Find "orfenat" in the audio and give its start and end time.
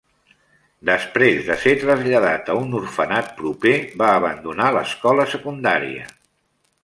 2.79-3.29